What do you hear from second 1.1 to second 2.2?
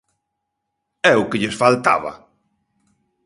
¡É o que lles faltaba!